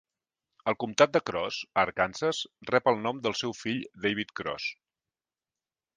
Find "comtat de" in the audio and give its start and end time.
0.83-1.21